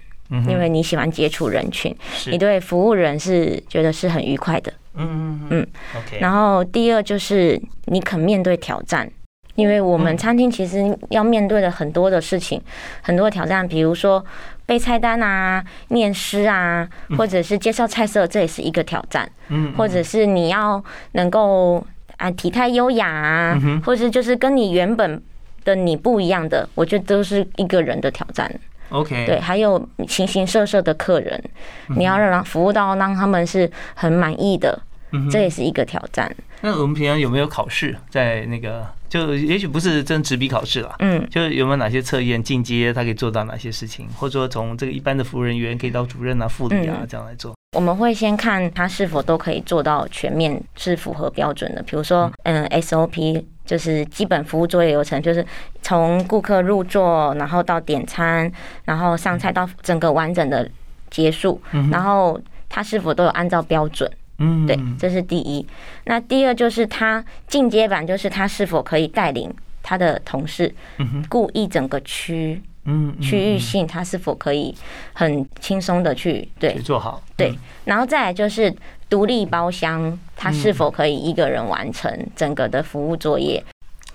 [0.47, 1.95] 因为你喜欢接触人群，
[2.27, 4.73] 你对服务人是觉得是很愉快的。
[4.95, 5.67] 嗯嗯嗯。
[5.97, 6.19] OK。
[6.19, 9.09] 然后第二就是你肯面对挑战。
[9.55, 12.61] 因为我们餐厅其实要面对的很多的事情，
[13.01, 14.23] 很多的挑战，比如说
[14.65, 16.87] 背菜单啊、念诗啊，
[17.17, 19.29] 或者是介绍菜色，这也是一个挑战。
[19.49, 21.85] 嗯，或者是你要能够
[22.17, 25.21] 啊体态优雅啊，或者就是跟你原本
[25.63, 28.51] 的你不一样的，我觉得都是一个人的挑战。
[28.89, 31.43] OK，对，还有形形色色的客人，
[31.95, 34.79] 你要让服务到让他们是很满意的，
[35.29, 36.33] 这也是一个挑战。
[36.61, 38.85] 那我们平常有没有考试在那个？
[39.09, 47.53] 就也许不是真纸笔考试了，嗯，就有没有哪些测验进阶，他可以做到哪些事情，或者说从这个一般的服务人员可以到主任啊、副理啊这样来做。
[47.77, 55.45] 我们会先看他是否都可以做到全面是符合标准的，比如说，嗯，SOP 就是基本服务作业流程，就是
[55.83, 58.51] 从顾客入座，然后到点餐，
[58.85, 60.67] 然后上菜到整个完整的
[61.11, 64.11] 结束，然后他是否都有按照标准。
[64.39, 65.65] 嗯，对，这是第一。
[66.05, 70.73] 那第二就是他进阶版，就是他是否可以带领他的同事，
[71.29, 74.75] 故意整个区，嗯，区域性，他是否可以
[75.13, 77.21] 很轻松的去对做好？
[77.37, 77.53] 对，
[77.85, 78.73] 然后再来就是
[79.09, 83.63] 独立包厢，他是否可以一个人完成整个的服务作业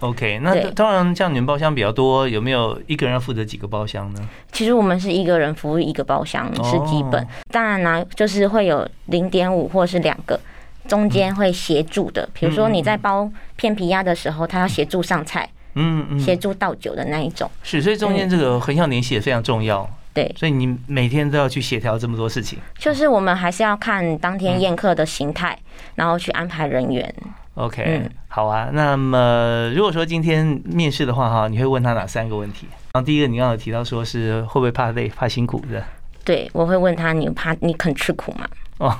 [0.01, 4.29] ？OK，那当然，像你们包厢比较多，有没有一个人要负责几个包厢呢？
[4.53, 10.39] 其实我们是一个人服务一个包厢是基本，当然呢，就是会有零点五或是两个
[10.87, 17.51] 中间会协助的，比如说你在包片皮鸭的时候，他要协助上菜，嗯嗯，协助倒酒的那一种。
[17.63, 19.89] 是，所以中间这个横向联系也非常重要。
[20.15, 22.59] 对，所以你每天都要去协调这么多事情。
[22.79, 25.57] 就是我们还是要看当天宴客的形态，
[25.95, 27.15] 然后去安排人员。
[27.59, 28.71] OK，好啊。
[28.73, 32.69] 那么如果说今天面试的话，哈，你会问他哪三个问题？
[32.93, 35.83] 然后第一个，你刚刚提到说是会不会怕累、怕辛苦的？
[36.25, 38.47] 对，我会问他，你怕你肯吃苦吗？
[38.79, 38.97] 哦。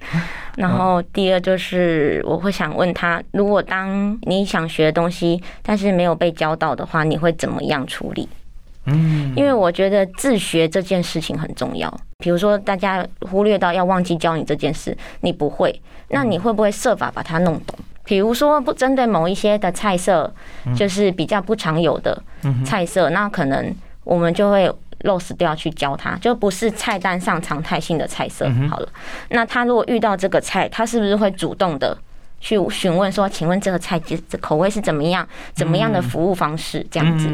[0.56, 8.28] 然后第二就是我会想问他，如果当你想学的东西，但是没有被教到的话，你会怎么样处理？
[8.86, 11.92] 嗯，因为我觉得自学这件事情很重要。
[12.18, 17.78] 比如说，大家忽略到要忘记教你这件事，你不会，那你会不会设法把它弄懂？
[18.04, 20.32] 比如说，不针对某一些的菜色，
[20.74, 22.22] 就是比较不常有的
[22.64, 23.74] 菜色，那可能
[24.04, 24.70] 我们就会
[25.02, 28.50] loss 掉去教他，就不是菜单上常态性的菜色。
[28.68, 28.88] 好了，
[29.28, 31.96] 那他如果遇到这个菜，他是不是会主动的？
[32.40, 35.26] 去询问说，请问这个菜这口味是怎么样？
[35.54, 36.84] 怎么样的服务方式？
[36.90, 37.28] 这样子，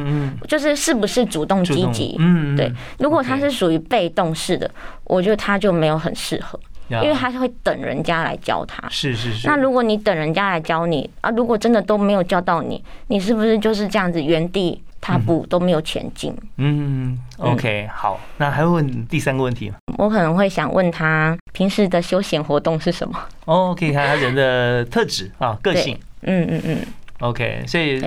[0.49, 2.17] 就是是不是主动积极？
[2.19, 2.71] 嗯，对。
[2.99, 4.71] 如果他是属于被动式的，
[5.05, 8.87] 我觉得他就没有很适合，因为他是会等人家来教他。
[8.91, 9.47] 是是是。
[9.47, 14.83] 那如果你等人家来教你啊，如果真的都没有教到你，你是不是就是这样子原地？
[15.01, 16.35] 踏步都没有前进。
[16.57, 19.77] 嗯，OK，好，那还会问第三个问题吗？
[19.99, 23.19] 我可能会想问他平时的休闲活动是什么？
[23.45, 25.99] 哦，可以看他人的特质啊，个性。
[26.23, 26.79] 嗯嗯嗯。
[27.21, 27.99] OK，所以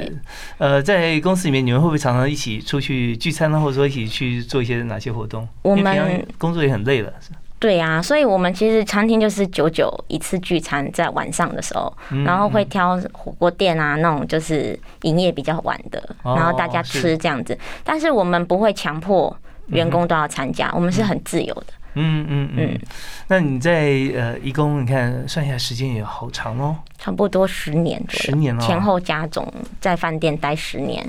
[0.60, 3.60] 呃，在公司里面，你们会不会常常一起出去聚餐呢？
[3.60, 5.48] 或者说一起去做一些哪些活动？
[5.64, 7.12] 我们工作也很累了。
[7.60, 11.94] 对呀，所以我们其实餐厅就是久久一次聚餐，在晚上的时候，
[12.26, 17.58] 然后会挑火锅店啊，那种就是营业比较晚的，然后大家吃这样子。
[17.84, 19.36] 但是我们不会强迫
[19.68, 21.66] 员工都要参加，我们是很自由的。
[21.96, 22.80] 嗯嗯嗯。
[23.28, 29.46] 那你在呃，义工你看算下来时间也好长哦，差不多十年左右，十年哦，前后加总
[29.82, 31.06] 在饭店待十年。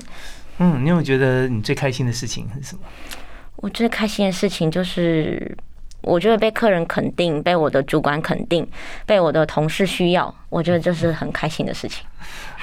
[0.57, 2.81] 嗯，你有觉得你最开心的事情是什么？
[3.55, 5.57] 我最开心的事情就是。
[6.01, 8.67] 我觉得被客人肯定，被我的主管肯定，
[9.05, 12.05] 被我的同事需要，我觉得这是很开心的事情。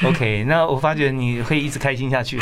[0.05, 2.39] OK，那我发觉你会一直开心下去。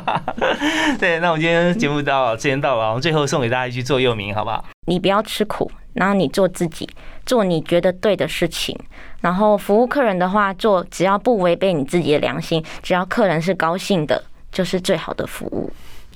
[0.98, 4.64] 对，那我们今天节目到时间到了，我们最后送给大家一句座右铭，好不好？
[4.86, 6.88] 你不要吃苦，然后你做自己，
[7.26, 8.74] 做你觉得对的事情，
[9.20, 15.70] 然后服务客人的话，做只要不违背你自己的良心，只要客人是高兴的，就是最好的服务。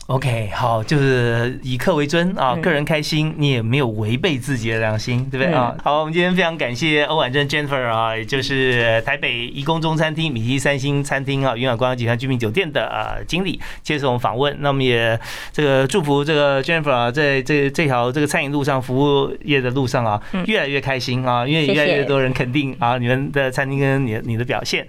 [0.08, 5.74] OK，好，就是以客为尊啊，个人开心，你也没有违背自己的良心，对不对啊？
[5.82, 14.54] 好，我们今天非常感谢欧婉珍 Jennifer 啊，也就是台北怡工中餐厅米其三星餐厅啊，云海观光集团居民酒店的啊经理接受我们访问。
[14.60, 15.18] 那么也
[15.50, 24.86] 这个祝福这个 Jennifer 啊，在这这条这个餐饮路上、服务业的路上啊，越来越开心啊，因为越来越多人肯定啊你们的餐厅跟你你的表现。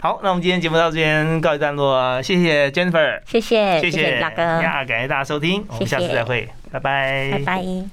[0.00, 4.36] 好，那我们今天节目到这边告一段落啊，谢谢 Jennifer，谢谢谢谢大哥。
[4.86, 7.88] 感谢大家收听，我们下次再会，拜拜，拜拜。